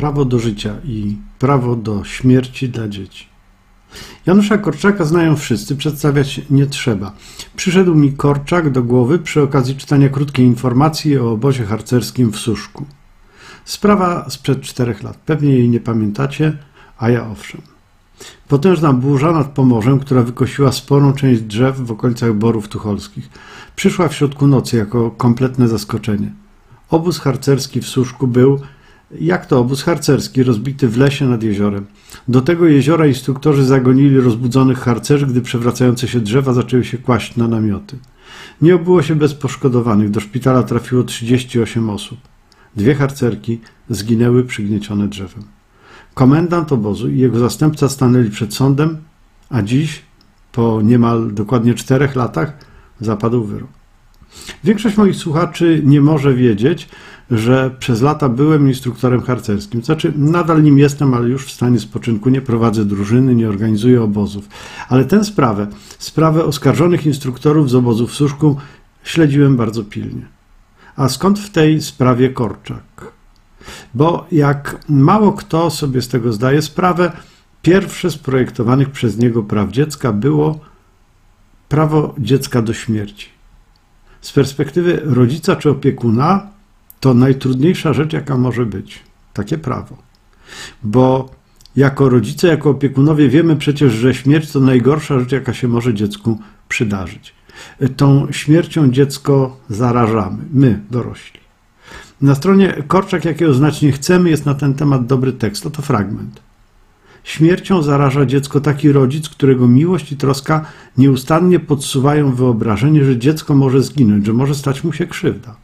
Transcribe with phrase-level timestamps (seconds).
[0.00, 3.26] prawo do życia i prawo do śmierci dla dzieci.
[4.26, 7.12] Janusza Korczaka znają wszyscy, przedstawiać nie trzeba.
[7.56, 12.86] Przyszedł mi Korczak do głowy przy okazji czytania krótkiej informacji o obozie harcerskim w Suszku.
[13.64, 15.16] Sprawa sprzed czterech lat.
[15.16, 16.56] Pewnie jej nie pamiętacie,
[16.98, 17.60] a ja owszem.
[18.48, 23.28] Potężna burza nad Pomorzem, która wykosiła sporą część drzew w okolicach Borów Tucholskich,
[23.76, 26.32] przyszła w środku nocy jako kompletne zaskoczenie.
[26.90, 28.60] Obóz harcerski w Suszku był,
[29.20, 31.86] jak to obóz harcerski, rozbity w lesie nad jeziorem.
[32.28, 37.48] Do tego jeziora instruktorzy zagonili rozbudzonych harcerzy, gdy przewracające się drzewa zaczęły się kłaść na
[37.48, 37.98] namioty.
[38.62, 40.10] Nie obyło się bez poszkodowanych.
[40.10, 42.18] Do szpitala trafiło 38 osób.
[42.76, 45.44] Dwie harcerki zginęły przygniecione drzewem.
[46.14, 48.98] Komendant obozu i jego zastępca stanęli przed sądem,
[49.50, 50.02] a dziś,
[50.52, 52.52] po niemal dokładnie czterech latach,
[53.00, 53.70] zapadł wyrok.
[54.64, 56.88] Większość moich słuchaczy nie może wiedzieć,
[57.30, 59.82] że przez lata byłem instruktorem harcerskim.
[59.82, 64.48] Znaczy, nadal nim jestem, ale już w stanie spoczynku nie prowadzę drużyny, nie organizuję obozów.
[64.88, 65.66] Ale tę sprawę,
[65.98, 68.56] sprawę oskarżonych instruktorów z obozu w Suszku,
[69.04, 70.22] śledziłem bardzo pilnie.
[70.96, 73.12] A skąd w tej sprawie Korczak?
[73.94, 77.12] Bo jak mało kto sobie z tego zdaje sprawę,
[77.62, 80.60] pierwsze z projektowanych przez niego praw dziecka było
[81.68, 83.28] prawo dziecka do śmierci.
[84.20, 86.46] Z perspektywy rodzica czy opiekuna
[87.00, 89.02] to najtrudniejsza rzecz, jaka może być.
[89.32, 89.96] Takie prawo.
[90.82, 91.30] Bo
[91.76, 96.38] jako rodzice, jako opiekunowie wiemy przecież, że śmierć to najgorsza rzecz, jaka się może dziecku
[96.68, 97.34] przydarzyć.
[97.96, 101.40] Tą śmiercią dziecko zarażamy, my, dorośli.
[102.20, 105.66] Na stronie Korczak, jakiego znać nie chcemy, jest na ten temat dobry tekst.
[105.66, 106.40] Oto fragment.
[107.24, 110.64] Śmiercią zaraża dziecko taki rodzic, którego miłość i troska
[110.98, 115.56] nieustannie podsuwają wyobrażenie, że dziecko może zginąć, że może stać mu się krzywda.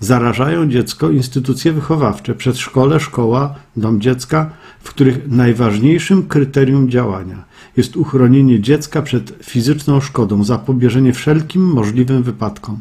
[0.00, 7.44] Zarażają dziecko instytucje wychowawcze, przedszkole, szkoła, dom dziecka, w których najważniejszym kryterium działania
[7.76, 12.78] jest uchronienie dziecka przed fizyczną szkodą, zapobieżenie wszelkim możliwym wypadkom.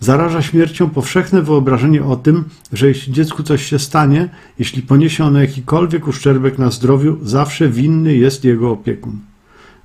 [0.00, 4.28] Zaraża śmiercią powszechne wyobrażenie o tym, że jeśli dziecku coś się stanie,
[4.58, 9.18] jeśli poniesie ono jakikolwiek uszczerbek na zdrowiu, zawsze winny jest jego opiekun.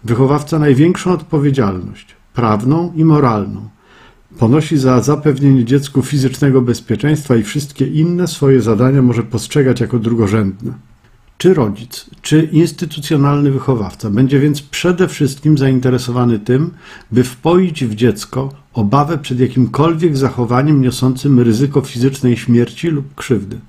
[0.04, 3.70] Wychowawca największą odpowiedzialność, prawną i moralną,
[4.40, 10.74] ponosi za zapewnienie dziecku fizycznego bezpieczeństwa i wszystkie inne swoje zadania może postrzegać jako drugorzędne.
[11.38, 16.72] Czy rodzic, czy instytucjonalny wychowawca będzie więc przede wszystkim zainteresowany tym,
[17.12, 23.60] by wpoić w dziecko obawę przed jakimkolwiek zachowaniem niosącym ryzyko fizycznej śmierci lub krzywdy.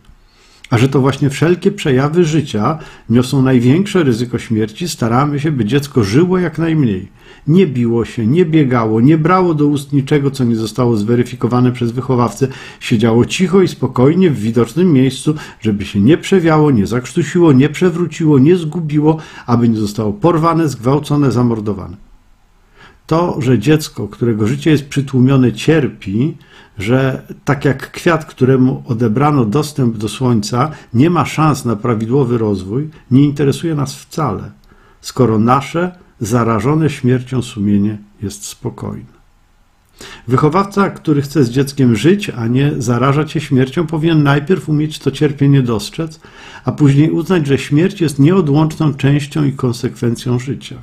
[0.71, 6.05] A że to właśnie wszelkie przejawy życia niosą największe ryzyko śmierci, staramy się, by dziecko
[6.05, 7.09] żyło jak najmniej.
[7.47, 11.93] Nie biło się, nie biegało, nie brało do ust niczego, co nie zostało zweryfikowane przez
[11.93, 12.49] wychowawcę,
[12.81, 18.39] siedziało cicho i spokojnie w widocznym miejscu, żeby się nie przewiało, nie zakrztusiło, nie przewróciło,
[18.39, 19.17] nie zgubiło,
[19.47, 22.10] aby nie zostało porwane, zgwałcone, zamordowane.
[23.11, 26.37] To, że dziecko, którego życie jest przytłumione, cierpi,
[26.79, 32.89] że tak jak kwiat, któremu odebrano dostęp do słońca, nie ma szans na prawidłowy rozwój,
[33.11, 34.51] nie interesuje nas wcale,
[35.01, 39.21] skoro nasze zarażone śmiercią sumienie jest spokojne.
[40.29, 45.11] Wychowawca, który chce z dzieckiem żyć, a nie zarażać się śmiercią, powinien najpierw umieć to
[45.11, 46.21] cierpienie dostrzec,
[46.65, 50.77] a później uznać, że śmierć jest nieodłączną częścią i konsekwencją życia.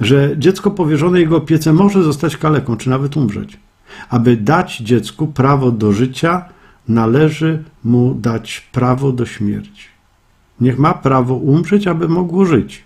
[0.00, 3.58] Że dziecko powierzone jego opiece może zostać kaleką, czy nawet umrzeć.
[4.08, 6.44] Aby dać dziecku prawo do życia,
[6.88, 9.84] należy mu dać prawo do śmierci.
[10.60, 12.84] Niech ma prawo umrzeć, aby mogło żyć.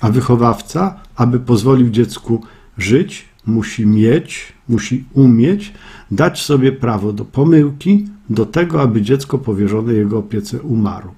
[0.00, 2.44] A wychowawca, aby pozwolił dziecku
[2.78, 5.72] żyć, musi mieć, musi umieć
[6.10, 11.14] dać sobie prawo do pomyłki, do tego, aby dziecko powierzone jego opiece umarło.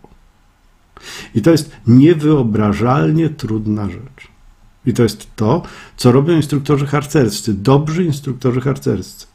[1.35, 4.32] I to jest niewyobrażalnie trudna rzecz.
[4.87, 5.63] I to jest to,
[5.97, 9.27] co robią instruktorzy harcerscy, dobrzy instruktorzy harcerscy.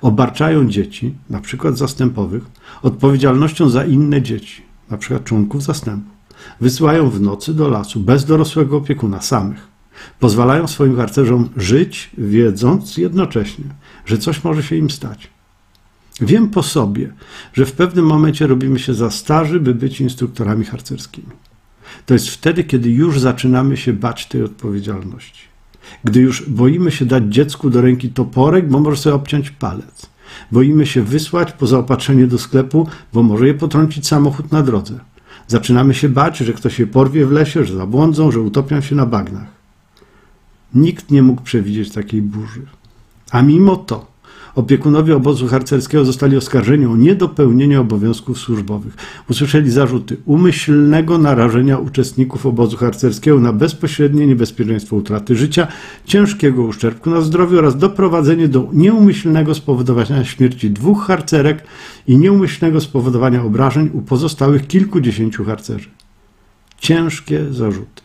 [0.00, 2.42] Obarczają dzieci, na przykład zastępowych,
[2.82, 6.10] odpowiedzialnością za inne dzieci, na przykład członków zastępu.
[6.60, 9.72] Wysyłają w nocy do lasu bez dorosłego opiekuna, samych.
[10.20, 13.64] Pozwalają swoim harcerzom żyć, wiedząc jednocześnie,
[14.06, 15.30] że coś może się im stać.
[16.20, 17.12] Wiem po sobie,
[17.52, 21.28] że w pewnym momencie robimy się za starzy, by być instruktorami harcerskimi.
[22.06, 25.42] To jest wtedy, kiedy już zaczynamy się bać tej odpowiedzialności.
[26.04, 30.06] Gdy już boimy się dać dziecku do ręki toporek, bo może sobie obciąć palec.
[30.52, 34.98] Boimy się wysłać po zaopatrzenie do sklepu, bo może je potrącić samochód na drodze.
[35.48, 39.06] Zaczynamy się bać, że ktoś się porwie w lesie, że zabłądzą, że utopią się na
[39.06, 39.46] bagnach.
[40.74, 42.62] Nikt nie mógł przewidzieć takiej burzy.
[43.30, 44.11] A mimo to
[44.54, 48.94] Opiekunowie obozu harcerskiego zostali oskarżeni o niedopełnienie obowiązków służbowych.
[49.30, 55.66] Usłyszeli zarzuty umyślnego narażenia uczestników obozu harcerskiego na bezpośrednie niebezpieczeństwo utraty życia,
[56.04, 61.64] ciężkiego uszczerbku na zdrowiu oraz doprowadzenie do nieumyślnego spowodowania śmierci dwóch harcerek
[62.06, 65.90] i nieumyślnego spowodowania obrażeń u pozostałych kilkudziesięciu harcerzy.
[66.78, 68.02] Ciężkie zarzuty.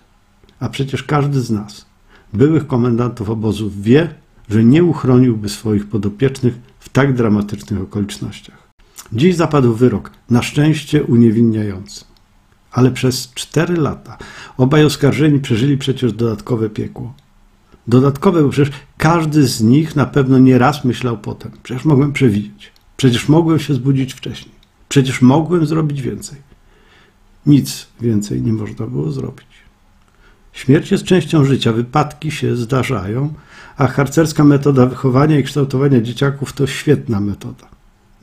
[0.59, 1.85] A przecież każdy z nas,
[2.33, 4.09] byłych komendantów obozów, wie,
[4.49, 8.67] że nie uchroniłby swoich podopiecznych w tak dramatycznych okolicznościach.
[9.13, 12.05] Dziś zapadł wyrok, na szczęście uniewinniający.
[12.71, 14.17] Ale przez cztery lata
[14.57, 17.13] obaj oskarżeni przeżyli przecież dodatkowe piekło.
[17.87, 21.51] Dodatkowe, bo przecież każdy z nich na pewno nie raz myślał potem.
[21.63, 22.71] Przecież mogłem przewidzieć.
[22.97, 24.55] Przecież mogłem się zbudzić wcześniej.
[24.89, 26.37] Przecież mogłem zrobić więcej.
[27.45, 29.47] Nic więcej nie można było zrobić.
[30.57, 33.33] Śmierć jest częścią życia, wypadki się zdarzają,
[33.77, 37.67] a harcerska metoda wychowania i kształtowania dzieciaków to świetna metoda.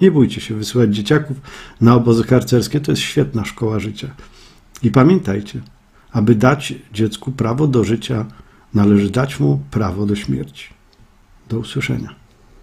[0.01, 1.37] Nie bójcie się wysyłać dzieciaków
[1.81, 4.09] na obozy harcerskie, to jest świetna szkoła życia.
[4.83, 5.61] I pamiętajcie,
[6.13, 8.25] aby dać dziecku prawo do życia,
[8.75, 10.69] należy dać mu prawo do śmierci.
[11.49, 12.24] Do usłyszenia.